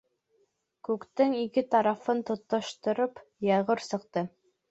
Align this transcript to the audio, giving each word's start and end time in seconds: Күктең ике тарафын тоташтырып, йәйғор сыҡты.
Күктең 0.87 1.35
ике 1.41 1.63
тарафын 1.75 2.23
тоташтырып, 2.31 3.23
йәйғор 3.49 3.85
сыҡты. 3.91 4.25